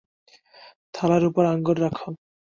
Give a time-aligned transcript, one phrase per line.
[0.93, 1.95] থালার উপর আঙ্গুর রাখ।